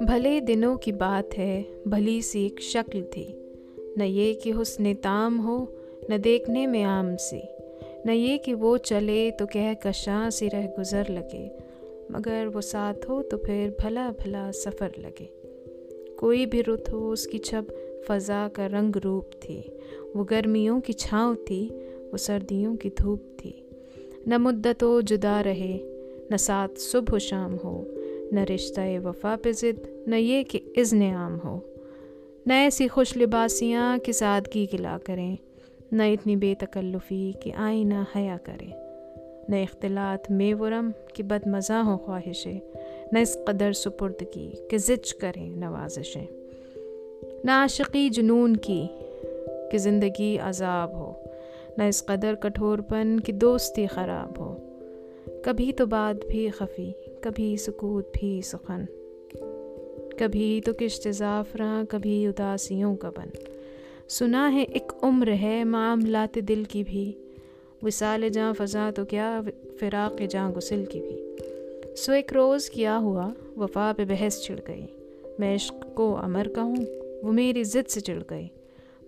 بھلے 0.00 0.40
دنوں 0.40 0.76
کی 0.76 0.92
بات 0.92 1.38
ہے، 1.38 1.62
بھلی 1.86 2.20
سی 2.20 2.42
ایک 2.42 2.60
شکل 2.60 3.02
تھی۔ 3.10 3.26
نہ 3.96 4.02
یہ 4.02 4.34
کہ 4.34 4.52
حسن 4.62 4.94
تام 5.02 5.46
ہو، 5.46 5.66
نہ 6.08 6.14
دیکھنے 6.14 6.66
میں 6.66 6.84
عام 6.84 7.16
سی۔ 7.16 7.40
نہ 8.04 8.12
یہ 8.12 8.38
کہ 8.38 8.54
وہ 8.54 8.76
چلے 8.76 9.30
تو 9.38 9.46
کہہ 9.46 9.74
کشاں 9.80 10.30
سی 10.30 10.50
رہ 10.50 10.66
گزر 10.78 11.02
لگے۔ 11.08 11.48
مگر 12.10 12.46
وہ 12.54 12.60
ساتھ 12.60 13.10
ہو 13.10 13.22
تو 13.22 13.38
پھر 13.38 13.68
بھلا 13.82 14.12
بھلا 14.22 14.50
سفر 14.54 14.88
لگے۔ 14.96 15.26
کوئی 16.16 16.46
بھی 16.46 16.62
رت 16.62 16.92
ہو، 16.92 17.10
اس 17.10 17.26
کی 17.26 17.38
چھب 17.38 17.64
فضا 18.06 18.48
کا 18.52 18.68
رنگ 18.68 18.96
روپ 19.04 19.32
تھی۔ 19.40 19.62
وہ 20.14 20.24
گرمیوں 20.30 20.80
کی 20.80 20.92
چھاؤں 20.92 21.34
تھی، 21.46 21.68
وہ 22.12 22.16
سردیوں 22.16 22.76
کی 22.76 22.90
دھوپ 22.98 23.20
تھی۔ 23.36 23.63
نہ 24.26 24.38
مدت 24.38 24.84
و 24.84 25.00
جدا 25.00 25.42
رہے، 25.44 25.78
نہ 26.30 26.36
ساتھ 26.36 26.80
صبح 26.80 27.14
و 27.14 27.18
شام 27.18 27.56
ہو، 27.64 27.84
نہ 28.32 28.40
رشتہ 28.40 28.80
وفا 29.04 29.36
پہ 29.42 29.52
ضد، 29.52 30.08
نہ 30.08 30.14
یہ 30.14 30.42
کہ 30.42 30.60
اذن 30.76 31.02
عام 31.02 31.38
ہو۔ 31.44 31.60
نہ 32.46 32.52
ایسی 32.52 32.88
خوش 32.88 33.16
لباسیاں 33.16 33.98
کہ 33.98 34.12
سادگی 34.12 34.66
گلا 34.72 34.98
کریں، 35.04 35.36
نہ 35.92 36.02
اتنی 36.02 36.36
بے 36.36 36.54
تکلفی 36.58 37.32
کہ 37.40 37.52
آئینہ 37.54 38.02
حیا 38.16 38.36
کرے 38.42 38.66
نہ 39.48 39.56
اختلاط 39.56 40.30
میں 40.30 40.54
ورم 40.54 40.90
کہ 41.14 41.22
بد 41.22 41.46
مزہ 41.46 41.72
ہو 41.72 41.96
خواہشیں، 41.96 42.60
نہ 43.12 43.18
اس 43.18 43.36
قدر 43.46 43.72
سپردگی 43.72 44.50
کہ 44.70 44.78
زچ 44.78 45.14
کریں 45.14 45.50
نوازشیں۔ 45.50 46.26
نہ 47.44 47.50
عاشقی 47.50 48.08
جنون 48.08 48.56
کی 48.56 48.86
کہ 49.72 49.78
زندگی 49.78 50.38
عذاب 50.38 50.92
ہو۔ 50.92 51.23
نہ 51.78 51.82
اس 51.82 52.06
قدر 52.06 52.34
کٹھور 52.34 52.78
پن 52.78 53.20
کہ 53.20 53.32
دوستی 53.32 53.86
خراب 53.86 54.38
ہو۔ 54.38 54.56
کبھی 55.42 55.72
تو 55.72 55.86
بات 55.86 56.24
بھی 56.26 56.50
خفی، 56.50 56.92
کبھی 57.20 57.56
سکوت 57.56 58.08
بھی 58.20 58.40
سخن۔ 58.44 58.84
کبھی 60.18 60.60
تو 60.64 60.72
کشت 60.72 61.08
زعفراں 61.10 61.84
کبھی 61.88 62.26
اداسیوں 62.26 62.96
کا 62.96 63.10
بن۔ 63.10 63.28
سنا 64.08 64.52
ہے 64.52 64.62
ایک 64.62 64.92
عمر 65.02 65.28
ہے 65.42 65.64
معاملات 65.64 66.38
دل 66.48 66.64
کی 66.64 66.84
بھی۔ 66.84 67.12
وصال 67.82 68.28
جاں 68.28 68.54
فضا 68.58 68.90
تو 68.94 69.04
کیا، 69.04 69.40
فراق 69.80 70.22
جاں 70.30 70.50
غسل 70.50 70.84
کی 70.84 71.00
بھی۔ 71.00 71.36
سو 71.96 72.12
ایک 72.12 72.32
روز 72.32 72.70
کیا 72.70 72.98
ہوا، 72.98 73.32
وفا 73.56 73.92
پہ 73.96 74.04
بحث 74.04 74.40
چڑھ 74.40 74.60
گئی۔ 74.68 74.86
میں 75.38 75.54
عشق 75.54 75.74
کو 75.94 76.16
امر 76.16 76.48
کہوں، 76.54 76.76
وہ 77.22 77.32
میری 77.32 77.64
ضد 77.64 77.90
سے 77.90 78.00
چڑھ 78.00 78.22
گئی۔ 78.30 78.48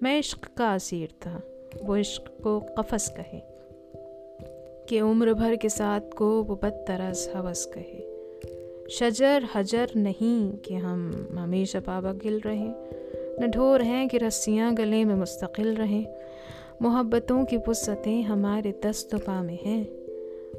میں 0.00 0.19
عشق 0.19 0.56
کا 0.56 0.74
اسیر 0.74 1.06
تھا۔ 1.20 1.41
وہ 1.80 1.96
عشق 1.96 2.42
کو 2.42 2.60
قفس 2.77 3.12
کہے۔ 3.16 3.41
کہ 4.86 5.00
عمر 5.00 5.32
بھر 5.32 5.55
کے 5.55 5.69
ساتھ 5.69 6.14
کو 6.14 6.44
وہ 6.44 6.56
بد 6.60 6.86
طرز 6.86 7.28
حوث 7.34 7.66
کہے۔ 7.74 8.00
شجر 8.88 9.38
حجر 9.52 9.86
نہیں 9.94 10.64
کہ 10.64 10.74
ہم 10.74 11.10
ہمیشہ 11.36 11.78
پابا 11.84 12.12
گل 12.24 12.38
رہیں۔ 12.44 12.74
نہ 13.38 13.47
ڈھور 13.47 13.80
ہیں 13.80 14.08
کہ 14.08 14.19
رسیاں 14.28 14.72
گلے 14.78 15.04
میں 15.04 15.14
مستقل 15.14 15.74
رہیں۔ 15.77 16.04
محبتوں 16.80 17.47
کی 17.47 17.56
وسعتیں 17.66 18.22
ہمارے 18.22 18.72
دست 18.84 19.14
و 19.14 19.19
پا 19.24 19.42
میں 19.42 19.66
ہیں۔ 19.66 19.84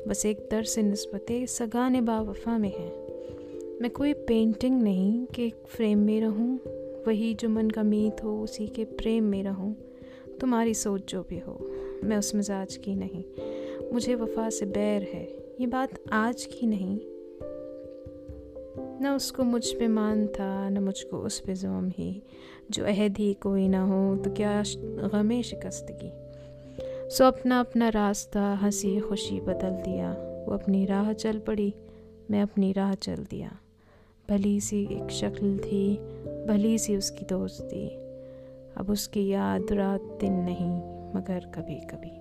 بس 0.06 0.26
ایک 0.26 0.40
در 0.52 0.64
سے 0.64 0.82
نسبتیں 0.82 1.46
سگان 1.46 1.94
با 2.06 2.22
وفا 2.22 2.58
میں 2.58 2.70
ہیں۔ 2.70 3.08
میں 3.80 3.90
کوئی 3.90 4.14
پینٹنگ 4.14 4.82
نہیں 4.82 5.34
کہ 5.34 5.42
ایک 5.42 5.56
فریم 5.68 6.00
میں 6.00 6.22
رہوں۔ 6.22 6.58
وہی 7.06 7.34
جو 7.38 7.50
من 7.50 7.72
کا 7.72 7.82
میت 7.82 8.24
ہو، 8.24 8.44
اسی 8.44 8.68
کے 8.68 8.86
پریم 8.86 9.24
میں 9.24 9.44
رہوں۔ 9.44 9.74
تمہاری 10.40 10.74
سوچ 10.74 11.02
جو 11.06 11.24
بھی 11.28 11.40
ہو، 11.48 11.58
میں 12.04 12.18
اس 12.18 12.36
مزاج 12.36 12.78
کی 12.78 12.94
نہیں۔ 12.94 13.40
مجھے 13.92 14.16
وفا 14.16 14.50
سے 14.50 14.66
بیر 14.66 15.02
ہے۔ 15.14 15.26
یہ 15.60 15.68
بات 15.68 16.00
آج 16.12 16.48
کی 16.48 16.66
نہیں۔ 16.66 17.00
نہ 19.00 19.08
اس 19.08 19.32
کو 19.32 19.44
مجھ 19.44 19.76
پہ 19.76 19.88
مان 19.88 20.28
تھا، 20.28 20.70
نہ 20.70 20.80
مجھ 20.80 21.06
کو 21.06 21.26
اس 21.26 21.44
پہ 21.44 21.54
زوم 21.54 21.88
ہی۔ 22.00 22.20
جو 22.70 22.86
عہد 22.86 23.20
ہی 23.20 23.34
کوئی 23.34 23.68
نہ 23.68 23.78
ہو، 23.78 24.16
تو 24.24 24.32
کیا 24.32 24.64
غم 25.14 25.42
شکستگی؟ 25.42 26.10
سو 27.12 27.24
اپنا 27.24 27.60
اپنا 27.60 27.90
راستہ، 27.94 28.56
ہنسی 28.64 29.00
خوشی 29.00 29.40
بدل 29.42 29.86
دیا۔ 29.86 30.14
وہ 30.48 30.54
اپنی 30.54 30.88
راہ 30.88 31.14
چل 31.14 31.40
پڑی، 31.46 31.72
میں 32.30 32.42
اپنی 32.42 32.74
راہ 32.74 32.94
چل 33.00 33.24
دیا۔ 33.32 33.50
بھلی 34.28 34.60
سی 34.60 34.86
ایک 34.90 35.12
شکل 35.12 35.58
تھی، 35.64 35.98
بھلی 36.24 36.78
سی 36.78 36.96
اس 36.96 37.12
کی 37.12 37.26
دوستی۔ 37.30 37.90
اب 38.78 38.92
اس 38.92 39.08
کی 39.08 39.30
یاد 39.30 39.72
رات 39.72 40.22
دن 40.22 40.34
نہیں 40.34 40.82
مگر 41.14 41.40
کبھی 41.52 41.80
کبھی۔ 41.80 42.20